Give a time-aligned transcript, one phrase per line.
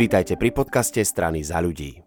[0.00, 2.00] Vítajte pri podcaste strany za ľudí.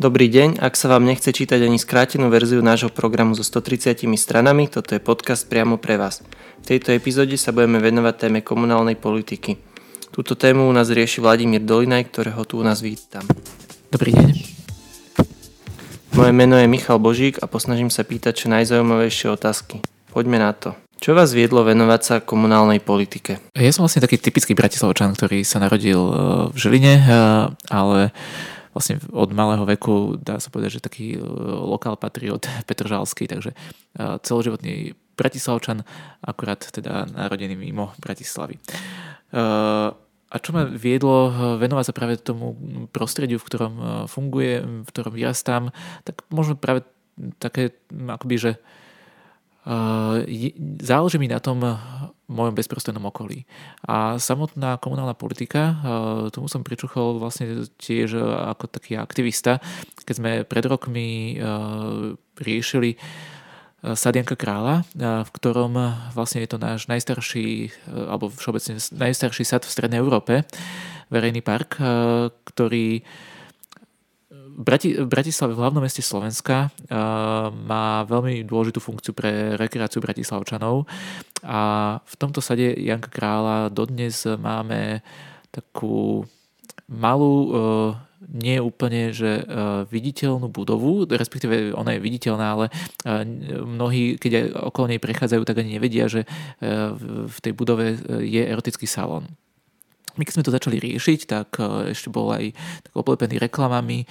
[0.00, 4.72] Dobrý deň, ak sa vám nechce čítať ani skrátenú verziu nášho programu so 130 stranami,
[4.72, 6.24] toto je podcast priamo pre vás.
[6.64, 9.60] V tejto epizóde sa budeme venovať téme komunálnej politiky.
[10.08, 13.28] Túto tému u nás rieši Vladimír Dolinaj, ktorého tu u nás vítam.
[13.92, 14.34] Dobrý deň.
[16.16, 19.84] Moje meno je Michal Božík a posnažím sa pýtať čo najzaujímavejšie otázky.
[20.16, 20.83] Poďme na to.
[21.04, 23.36] Čo vás viedlo venovať sa komunálnej politike?
[23.52, 26.12] Ja som vlastne taký typický bratislavčan, ktorý sa narodil e,
[26.48, 27.04] v Žiline, e,
[27.68, 28.08] ale
[28.72, 31.28] vlastne od malého veku, dá sa povedať, že taký e,
[31.60, 33.52] lokál patriot Petržalský, takže
[34.24, 35.84] celoživotný Bratislavčan,
[36.24, 38.56] akurát teda narodený mimo Bratislavy.
[40.32, 41.30] A čo ma viedlo
[41.60, 42.56] venovať sa práve tomu
[42.90, 43.74] prostrediu, v ktorom
[44.08, 45.68] funguje, v ktorom vyrastám,
[46.02, 46.82] tak možno práve
[47.38, 48.52] také akoby, že
[50.80, 51.64] záleží mi na tom
[52.24, 53.44] mojom bezprostrednom okolí.
[53.84, 55.76] A samotná komunálna politika,
[56.32, 58.20] tomu som pričuchol vlastne tiež
[58.54, 59.60] ako taký aktivista,
[60.04, 61.40] keď sme pred rokmi
[62.36, 62.96] riešili
[63.84, 65.76] Sadianka kráľa, v ktorom
[66.16, 67.68] vlastne je to náš najstarší,
[68.08, 70.48] alebo všeobecne najstarší sad v Strednej Európe,
[71.12, 71.76] verejný park,
[72.48, 73.04] ktorý
[74.54, 80.86] Brati, v Bratislave, v hlavnom meste Slovenska, uh, má veľmi dôležitú funkciu pre rekreáciu bratislavčanov
[81.42, 81.60] a
[81.98, 85.02] v tomto sade Janka Krála dodnes máme
[85.50, 86.22] takú
[86.86, 87.90] malú, uh,
[88.30, 93.26] nie úplne, že uh, viditeľnú budovu, respektíve ona je viditeľná, ale uh,
[93.66, 96.94] mnohí, keď aj okolo nej prechádzajú, tak ani nevedia, že uh,
[97.26, 99.28] v tej budove je erotický salón.
[100.14, 102.54] My keď sme to začali riešiť, tak e, ešte bol aj
[102.86, 104.06] tak oblepený reklamami e,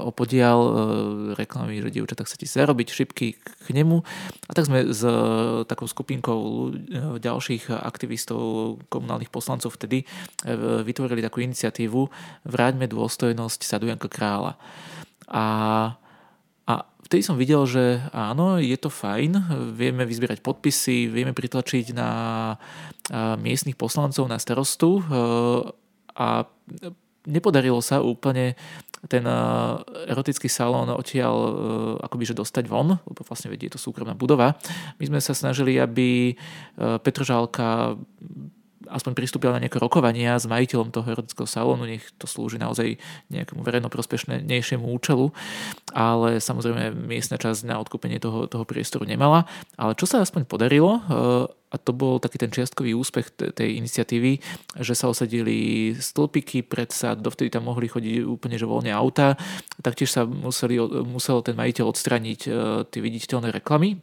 [0.00, 0.72] o podial e,
[1.36, 4.00] reklamy, že dievčatá chcete zarobiť šipky k nemu.
[4.48, 5.04] A tak sme s
[5.68, 6.72] takou skupinkou
[7.20, 10.06] ďalších aktivistov, komunálnych poslancov vtedy
[10.86, 12.08] vytvorili takú iniciatívu
[12.46, 14.56] Vráťme dôstojnosť Sadu Janka Krála.
[15.26, 15.44] A
[17.06, 19.38] vtedy som videl, že áno, je to fajn,
[19.78, 22.10] vieme vyzbierať podpisy, vieme pritlačiť na
[23.38, 24.98] miestnych poslancov, na starostu
[26.18, 26.26] a
[27.26, 28.58] nepodarilo sa úplne
[29.06, 29.22] ten
[30.10, 31.34] erotický salón odtiaľ
[32.02, 34.58] akoby že dostať von, lebo vlastne vedie to súkromná budova.
[34.98, 36.34] My sme sa snažili, aby
[36.74, 37.94] Petržálka
[38.88, 42.98] aspoň pristúpil na nejaké rokovania s majiteľom toho erotického salónu, nech to slúži naozaj
[43.30, 45.30] nejakému verejnoprospešnejšiemu účelu,
[45.92, 49.44] ale samozrejme miestna časť na odkúpenie toho, toho priestoru nemala.
[49.76, 54.38] Ale čo sa aspoň podarilo, eh, a to bol taký ten čiastkový úspech tej iniciatívy,
[54.80, 59.34] že sa osadili stĺpiky, predsa dovtedy tam mohli chodiť úplne že voľne auta,
[59.82, 62.52] taktiež sa musel ten majiteľ odstraniť eh,
[62.86, 63.98] tie viditeľné reklamy,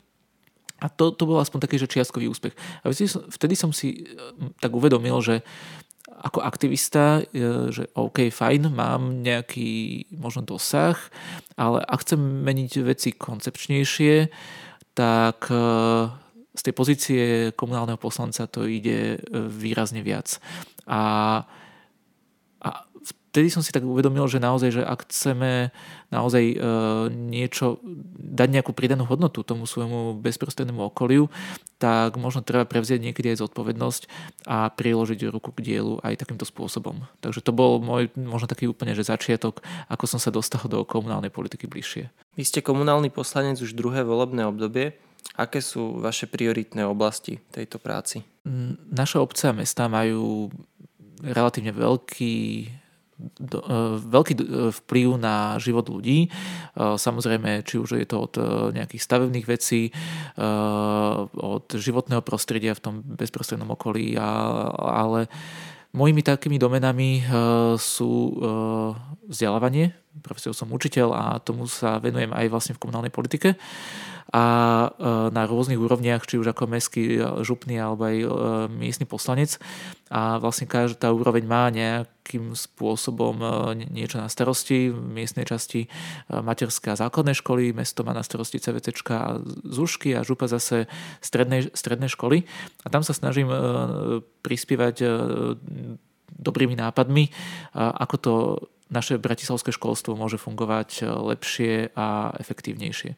[0.83, 2.51] a to, to bol aspoň taký, že čiastkový úspech.
[2.83, 2.91] A
[3.31, 4.19] vtedy som si e,
[4.59, 5.39] tak uvedomil, že
[6.11, 10.99] ako aktivista, e, že OK, fajn, mám nejaký možno dosah,
[11.55, 14.27] ale ak chcem meniť veci koncepčnejšie,
[14.91, 15.55] tak e,
[16.51, 17.23] z tej pozície
[17.55, 20.37] komunálneho poslanca to ide výrazne viac.
[20.85, 21.41] A
[23.33, 25.73] vtedy som si tak uvedomil, že naozaj, že ak chceme
[26.13, 26.55] naozaj e,
[27.09, 27.81] niečo,
[28.21, 31.33] dať nejakú pridanú hodnotu tomu svojmu bezprostrednému okoliu,
[31.81, 34.01] tak možno treba prevziať niekedy aj zodpovednosť
[34.45, 37.09] a priložiť ruku k dielu aj takýmto spôsobom.
[37.25, 41.33] Takže to bol môj možno taký úplne, že začiatok, ako som sa dostal do komunálnej
[41.33, 42.13] politiky bližšie.
[42.37, 44.93] Vy ste komunálny poslanec už druhé volebné obdobie.
[45.33, 48.21] Aké sú vaše prioritné oblasti tejto práci?
[48.93, 50.53] Naše obce a mesta majú
[51.23, 52.35] relatívne veľký
[53.19, 53.65] do, e,
[54.03, 54.41] veľký e,
[54.83, 56.27] vplyv na život ľudí.
[56.27, 56.29] E,
[56.77, 58.33] samozrejme, či už je to od
[58.73, 59.93] nejakých stavebných vecí,
[61.33, 65.29] od životného prostredia v tom bezprostrednom okolí, ale
[65.93, 67.21] Mojimi takými domenami
[67.77, 68.33] sú
[69.29, 69.93] vzdelávanie,
[70.25, 73.53] profesiou som učiteľ a tomu sa venujem aj vlastne v komunálnej politike
[74.31, 74.87] a e,
[75.35, 78.27] na rôznych úrovniach, či už ako mestský, e, župný alebo aj e,
[78.71, 79.59] miestny poslanec
[80.07, 83.41] a vlastne každá úroveň má nejakým spôsobom
[83.73, 84.93] niečo na starosti.
[84.93, 85.89] V miestnej časti
[86.29, 90.85] materské a základné školy, mesto má na starosti CVC a ZUŠky a župa zase
[91.17, 92.45] stredné, stredné školy.
[92.85, 93.49] A tam sa snažím
[94.45, 95.01] prispievať
[96.29, 97.33] dobrými nápadmi,
[97.73, 98.33] ako to
[98.93, 103.17] naše bratislavské školstvo môže fungovať eh, lepšie a efektívnejšie.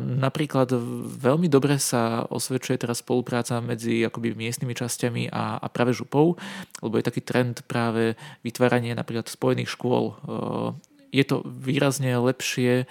[0.00, 0.72] Napríklad
[1.20, 6.40] veľmi dobre sa osvedčuje teraz spolupráca medzi akoby miestnymi časťami a, a práve župou,
[6.80, 10.16] lebo je taký trend práve vytváranie napríklad spojených škôl.
[10.16, 10.68] Eh,
[11.14, 12.86] je to výrazne lepšie eh,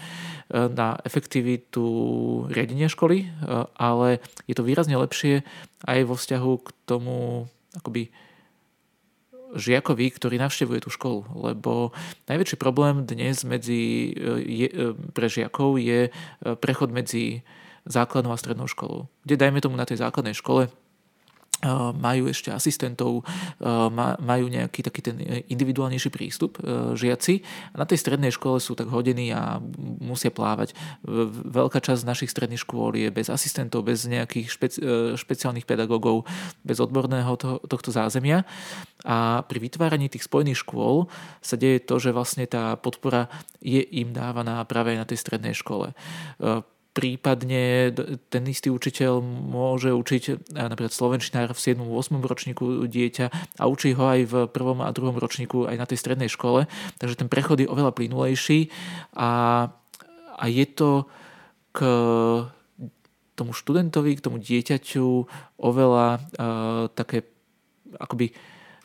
[0.53, 1.85] na efektivitu
[2.53, 3.27] riadenia školy,
[3.75, 5.41] ale je to výrazne lepšie
[5.89, 8.13] aj vo vzťahu k tomu akoby
[9.55, 11.25] žiakovi, ktorý navštevuje tú školu.
[11.33, 11.95] Lebo
[12.27, 14.13] najväčší problém dnes medzi,
[14.45, 14.67] je,
[15.15, 16.11] pre žiakov je
[16.59, 17.41] prechod medzi
[17.89, 19.09] základnou a strednou školou.
[19.23, 20.69] Kde dajme tomu na tej základnej škole
[21.95, 23.23] majú ešte asistentov,
[24.19, 25.17] majú nejaký taký ten
[25.49, 26.59] individuálnejší prístup
[26.93, 27.41] žiaci.
[27.73, 29.57] A na tej strednej škole sú tak hodení a
[30.03, 30.75] musia plávať.
[31.49, 36.27] Veľká časť našich stredných škôl je bez asistentov, bez nejakých špeci- e, špeciálnych pedagógov,
[36.61, 38.43] bez odborného to- tohto zázemia.
[39.05, 41.07] A pri vytváraní tých spojených škôl
[41.39, 43.29] sa deje to, že vlastne tá podpora
[43.61, 45.93] je im dávaná práve na tej strednej škole
[46.95, 47.91] prípadne
[48.31, 51.83] ten istý učiteľ môže učiť napríklad slovenčinár v 7.
[51.83, 52.23] 8.
[52.23, 56.31] ročníku dieťa a učí ho aj v prvom a druhom ročníku aj na tej strednej
[56.31, 56.71] škole.
[56.95, 58.71] Takže ten prechod je oveľa plynulejší
[59.11, 59.31] a,
[60.39, 61.03] a je to
[61.75, 61.79] k
[63.35, 65.07] tomu študentovi, k tomu dieťaťu
[65.59, 66.19] oveľa uh,
[66.95, 67.27] také
[67.99, 68.31] akoby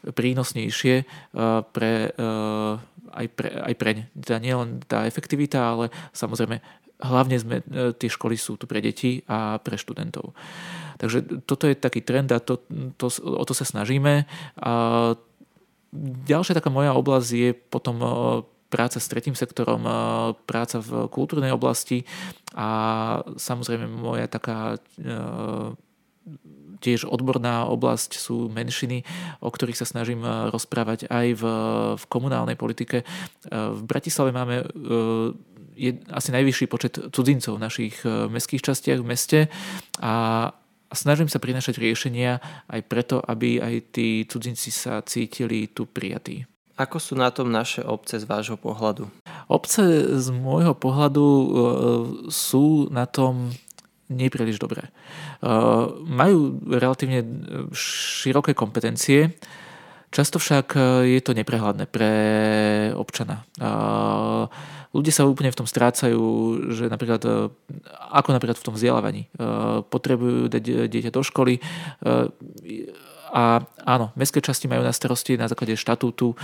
[0.00, 2.74] prínosnejšie uh, pre, uh,
[3.14, 4.04] aj pre, aj pre ne.
[4.18, 6.58] Teda nie len tá efektivita, ale samozrejme
[7.00, 10.36] hlavne sme, e, tie školy sú tu pre deti a pre študentov.
[11.00, 12.60] Takže toto je taký trend a to,
[13.00, 14.28] to, o to sa snažíme.
[14.60, 14.72] A
[16.28, 18.08] ďalšia taká moja oblasť je potom e,
[18.70, 19.92] práca s tretím sektorom, e,
[20.44, 22.04] práca v kultúrnej oblasti
[22.52, 22.68] a
[23.36, 24.76] samozrejme moja taká
[26.80, 29.04] tiež odborná oblasť sú menšiny,
[29.44, 31.44] o ktorých sa snažím rozprávať aj v,
[31.96, 33.04] v komunálnej politike.
[33.48, 34.64] V Bratislave máme
[35.80, 39.40] je asi najvyšší počet cudzincov v našich e, mestských častiach v meste
[40.04, 40.12] a
[40.92, 46.44] snažím sa prinašať riešenia aj preto, aby aj tí cudzinci sa cítili tu prijatí.
[46.76, 49.08] Ako sú na tom naše obce z vášho pohľadu?
[49.48, 51.46] Obce z môjho pohľadu e,
[52.28, 53.52] sú na tom
[54.12, 54.88] nepríliš dobré.
[54.88, 54.90] E,
[56.04, 57.24] majú relatívne
[57.72, 59.32] široké kompetencie,
[60.10, 60.74] často však
[61.06, 62.12] je to neprehľadné pre
[62.98, 63.46] občana.
[64.90, 66.22] Ľudia sa úplne v tom strácajú,
[66.74, 67.46] že napríklad, e,
[68.10, 69.28] ako napríklad v tom vzdelávaní, e,
[69.86, 71.54] potrebujú dať dieťa do školy.
[71.54, 71.60] E,
[73.30, 76.34] a áno, mestské časti majú na starosti na základe štatútu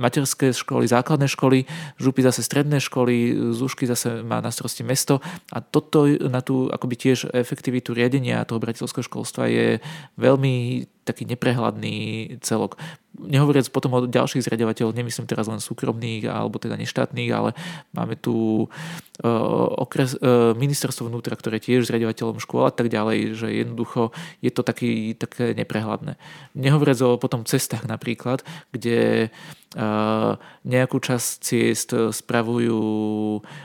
[0.00, 1.68] materské školy, základné školy,
[2.00, 5.20] župy zase stredné školy, zúšky zase má na starosti mesto.
[5.52, 9.76] A toto na tú akoby tiež efektivitu riadenia toho bratislavského školstva je
[10.16, 11.96] veľmi taký neprehľadný
[12.46, 12.78] celok.
[13.18, 17.58] Nehovoriac potom o ďalších zriadovateľoch, nemyslím teraz len súkromných alebo teda neštátnych, ale
[17.90, 23.48] máme tu uh, okres, uh, ministerstvo vnútra, ktoré tiež zriadovateľom škôl a tak ďalej, že
[23.50, 26.14] jednoducho je to taký, také neprehľadné.
[26.54, 29.28] Nehovoriac o potom cestách napríklad, kde
[30.66, 32.80] nejakú časť ciest spravujú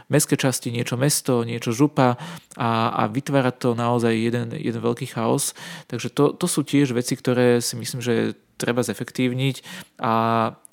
[0.05, 2.21] mestské časti, niečo mesto, niečo župa
[2.53, 5.57] a, a vytvára to naozaj jeden, jeden veľký chaos.
[5.89, 9.65] Takže to, to sú tiež veci, ktoré si myslím, že treba zefektívniť,
[9.97, 10.13] a,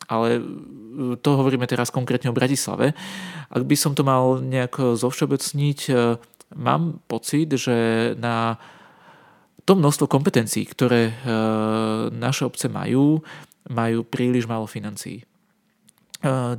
[0.06, 0.28] ale
[1.24, 2.92] to hovoríme teraz konkrétne o Bratislave.
[3.48, 5.92] Ak by som to mal nejak zovšeobecniť, e,
[6.54, 8.60] mám pocit, že na
[9.64, 11.14] to množstvo kompetencií, ktoré e,
[12.12, 13.24] naše obce majú,
[13.68, 15.26] majú príliš málo financií.
[16.22, 16.54] Uh,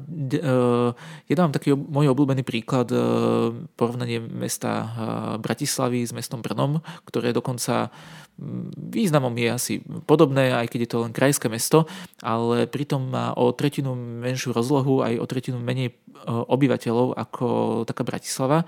[1.31, 2.91] ja dám taký môj obľúbený príklad
[3.79, 4.91] porovnanie mesta
[5.39, 7.87] Bratislavy s mestom Brnom, ktoré dokonca
[8.75, 9.73] významom je asi
[10.03, 11.87] podobné, aj keď je to len krajské mesto,
[12.19, 15.95] ale pritom má o tretinu menšiu rozlohu, aj o tretinu menej
[16.27, 17.47] obyvateľov ako
[17.87, 18.67] taká Bratislava.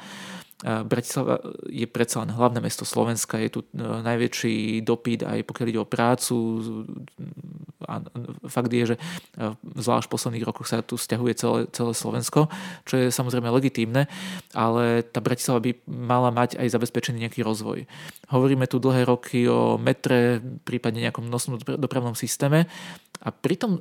[0.63, 5.83] Bratislava je predsa len hlavné mesto Slovenska, je tu e, najväčší dopyt aj pokiaľ ide
[5.83, 6.35] o prácu.
[7.83, 7.99] A
[8.47, 12.47] fakt je, že e, zvlášť v posledných rokoch sa tu stiahuje celé, celé Slovensko,
[12.87, 14.07] čo je samozrejme legitímne,
[14.55, 17.83] ale tá Bratislava by mala mať aj zabezpečený nejaký rozvoj.
[18.31, 22.71] Hovoríme tu dlhé roky o metre, prípadne nejakom nosnom dopravnom systéme
[23.25, 23.79] a pri tom e,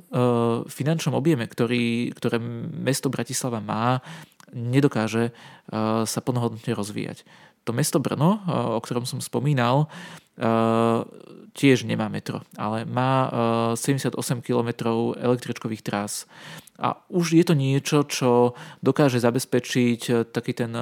[0.67, 2.35] finančnom objeme, ktorý, ktoré
[2.83, 4.03] mesto Bratislava má,
[4.55, 7.27] nedokáže uh, sa plnohodnotne rozvíjať.
[7.67, 9.91] To mesto Brno, uh, o ktorom som spomínal,
[10.39, 11.03] uh,
[11.55, 13.31] tiež nemá metro, ale má
[13.79, 14.69] 78 km
[15.15, 16.27] električkových trás.
[16.75, 18.51] A už je to niečo, čo
[18.83, 20.75] dokáže zabezpečiť taký ten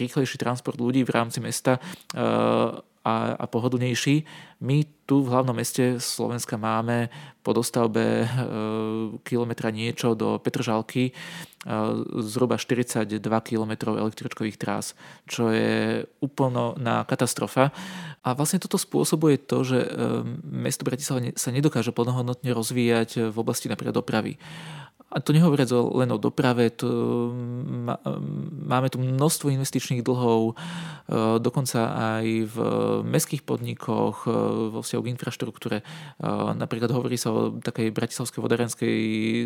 [0.00, 1.76] rýchlejší transport ľudí v rámci mesta
[3.10, 4.22] a, a pohodlnejší.
[4.62, 7.10] My tu v hlavnom meste Slovenska máme
[7.42, 8.26] po dostavbe e,
[9.26, 11.12] kilometra niečo do Petržalky e,
[12.22, 14.94] zhruba 42 km električkových trás,
[15.26, 17.74] čo je úplná katastrofa.
[18.20, 19.88] A vlastne toto spôsobuje to, že e,
[20.46, 24.38] mesto Bratislava sa nedokáže plnohodnotne rozvíjať v oblasti napríklad dopravy.
[25.10, 26.86] A to nehovoriac len o doprave, to,
[28.62, 30.54] máme tu množstvo investičných dlhov, e,
[31.42, 31.80] dokonca
[32.14, 32.56] aj v
[33.02, 34.32] mestských podnikoch, e,
[34.70, 35.76] vo vzťahu k infraštruktúre.
[35.82, 35.84] E,
[36.54, 38.98] napríklad hovorí sa o takej bratislavskej vodárenskej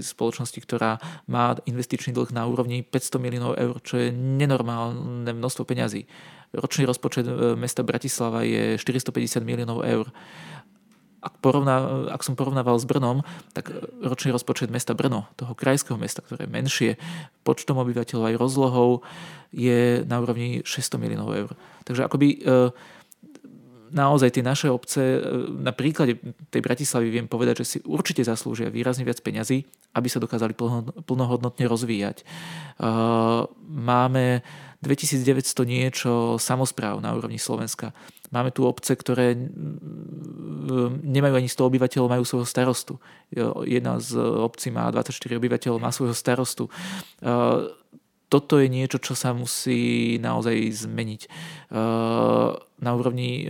[0.04, 1.00] spoločnosti, ktorá
[1.32, 6.04] má investičný dlh na úrovni 500 miliónov eur, čo je nenormálne množstvo peňazí.
[6.54, 7.26] Ročný rozpočet
[7.58, 10.12] mesta Bratislava je 450 miliónov eur
[11.24, 13.24] ak, porovná, ak som porovnával s Brnom,
[13.56, 13.72] tak
[14.04, 16.90] ročný rozpočet mesta Brno, toho krajského mesta, ktoré je menšie
[17.42, 18.90] počtom obyvateľov aj rozlohou,
[19.48, 21.50] je na úrovni 600 miliónov eur.
[21.88, 22.38] Takže akoby e,
[23.94, 25.18] naozaj tie naše obce, e,
[25.54, 26.18] na príklade
[26.50, 29.62] tej Bratislavy viem povedať, že si určite zaslúžia výrazne viac peňazí,
[29.94, 30.52] aby sa dokázali
[31.06, 32.20] plnohodnotne rozvíjať.
[32.20, 32.24] E,
[33.70, 34.42] máme
[34.82, 37.96] 2900 niečo samozpráv na úrovni Slovenska.
[38.28, 39.32] Máme tu obce, ktoré
[41.06, 42.98] nemajú ani 100 obyvateľov, majú svojho starostu.
[43.64, 46.66] Jedna z obcí má 24 obyvateľov, má svojho starostu.
[48.34, 51.22] Toto je niečo, čo sa musí naozaj zmeniť.
[52.82, 53.46] Na úrovni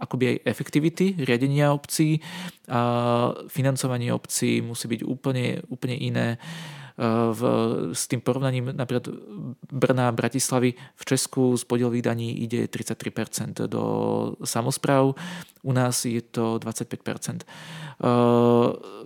[0.00, 2.24] akoby aj efektivity riadenia obcí
[3.52, 6.40] financovanie obcí musí byť úplne, úplne iné
[6.98, 7.40] v,
[7.90, 9.10] s tým porovnaním napríklad
[9.66, 13.82] Brna a Bratislavy v Česku z podielových daní ide 33% do
[14.46, 15.18] samozpráv,
[15.64, 17.42] u nás je to 25%.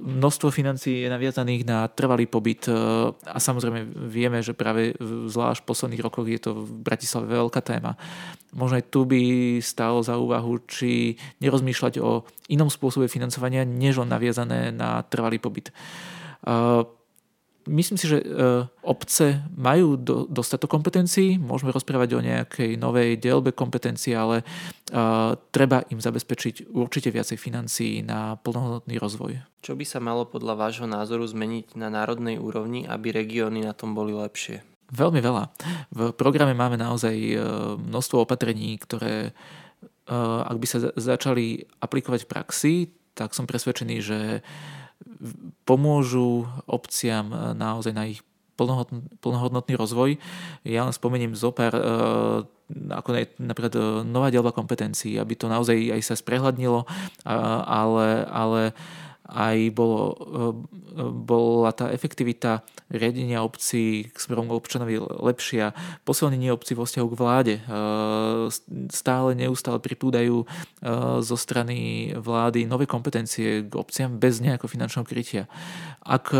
[0.04, 2.68] Množstvo financií je naviazaných na trvalý pobyt
[3.24, 7.96] a samozrejme vieme, že práve zvlášť v posledných rokoch je to v Bratislave veľká téma.
[8.52, 9.20] Možno aj tu by
[9.64, 15.72] stálo za úvahu, či nerozmýšľať o inom spôsobe financovania, než len naviazané na trvalý pobyt
[17.68, 18.26] myslím si, že e,
[18.82, 25.84] obce majú do, dostatok kompetencií, môžeme rozprávať o nejakej novej dielbe kompetencií, ale uh, treba
[25.92, 29.44] im zabezpečiť určite viacej financií na plnohodnotný rozvoj.
[29.60, 33.92] Čo by sa malo podľa vášho názoru zmeniť na národnej úrovni, aby regióny na tom
[33.92, 34.64] boli lepšie?
[34.88, 35.52] Veľmi veľa.
[35.92, 37.36] V programe máme naozaj e,
[37.76, 39.36] množstvo opatrení, ktoré
[40.08, 42.74] ak by sa začali aplikovať v praxi,
[43.12, 44.40] tak som presvedčený, že
[45.64, 48.20] pomôžu obciam eh, naozaj na ich
[49.22, 50.18] plnohodnotný rozvoj.
[50.66, 52.38] Ja len spomeniem zo pár, eh,
[52.90, 56.82] ako napríklad eh, nová dielba kompetencií, aby to naozaj aj sa sprehľadnilo,
[57.24, 58.60] ale, ale
[59.28, 60.16] aj bolo,
[61.28, 65.76] bola tá efektivita riadenia obcí k smerom občanovi lepšia,
[66.08, 67.54] posilnenie obcí vo vzťahu k vláde.
[67.60, 67.62] E,
[68.88, 70.46] stále neustále pripúdajú e,
[71.20, 75.44] zo strany vlády nové kompetencie k obciam bez nejakého finančného krytia.
[76.00, 76.32] Ak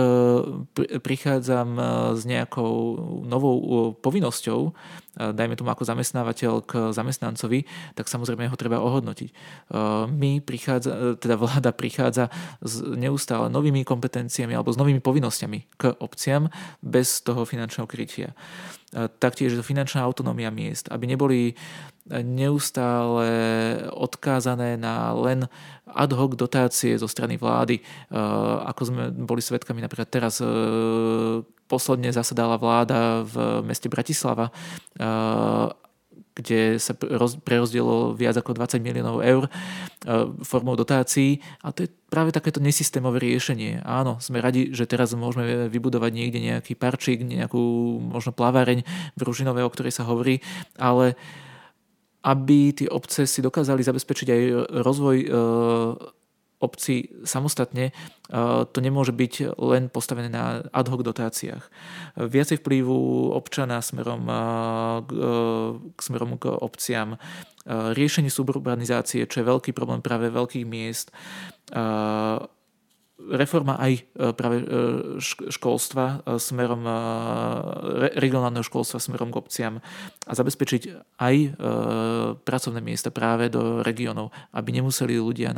[1.04, 1.76] prichádzam
[2.16, 2.72] s nejakou
[3.28, 4.72] novou povinnosťou,
[5.18, 7.66] dajme tomu ako zamestnávateľ k zamestnancovi,
[7.98, 9.30] tak samozrejme ho treba ohodnotiť.
[10.14, 12.30] My prichádza, teda vláda prichádza
[12.62, 16.46] s neustále novými kompetenciami alebo s novými povinnosťami k obciam
[16.78, 18.38] bez toho finančného krytia.
[19.18, 21.52] Taktiež finančná autonómia miest, aby neboli
[22.08, 23.28] neustále
[23.92, 25.44] odkázané na len
[25.84, 27.84] ad hoc dotácie zo strany vlády,
[28.64, 30.40] ako sme boli svedkami napríklad teraz
[31.68, 34.50] posledne zasadala vláda v meste Bratislava
[36.38, 36.94] kde sa
[37.42, 39.50] prerozdielo viac ako 20 miliónov eur
[40.46, 43.82] formou dotácií a to je práve takéto nesystémové riešenie.
[43.82, 47.58] Áno, sme radi, že teraz môžeme vybudovať niekde nejaký parčík, nejakú
[47.98, 48.86] možno plaváreň
[49.18, 50.38] v Ružinove, o ktorej sa hovorí,
[50.78, 51.18] ale
[52.22, 54.42] aby tie obce si dokázali zabezpečiť aj
[54.86, 55.16] rozvoj
[56.58, 57.94] obci samostatne,
[58.74, 61.64] to nemôže byť len postavené na ad hoc dotáciách.
[62.18, 64.26] Viacej vplyvu občana smerom
[65.06, 65.10] k,
[65.94, 67.14] k, smerom k obciam,
[67.68, 71.14] riešenie suburbanizácie, čo je veľký problém práve veľkých miest,
[73.18, 74.66] reforma aj e, práve e,
[75.50, 76.86] školstva e, smerom,
[78.14, 79.74] regionálneho školstva smerom k obciam
[80.24, 80.82] a zabezpečiť
[81.18, 81.36] aj
[82.44, 85.50] pracovné miesta práve do regiónov, aby nemuseli ľudia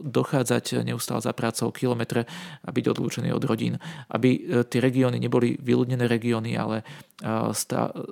[0.00, 2.26] dochádzať neustále za prácou kilometre
[2.64, 3.76] a byť odlúčení od rodín,
[4.10, 6.82] aby tie regióny neboli vyľudnené regióny, ale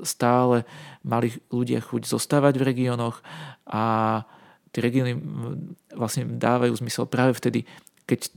[0.05, 0.69] stále
[1.03, 3.25] mali ľudia chuť zostávať v regiónoch
[3.67, 3.85] a
[4.71, 5.17] tie regióny
[5.97, 7.65] vlastne dávajú zmysel práve vtedy,
[8.05, 8.29] keď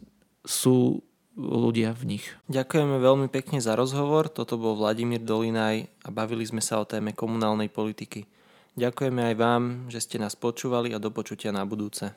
[0.46, 1.06] sú
[1.38, 2.26] ľudia v nich.
[2.52, 4.28] Ďakujeme veľmi pekne za rozhovor.
[4.28, 8.28] Toto bol Vladimír Dolinaj a bavili sme sa o téme komunálnej politiky.
[8.76, 12.16] Ďakujeme aj vám, že ste nás počúvali a do počutia na budúce.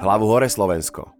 [0.00, 1.19] Hlavu hore Slovensko.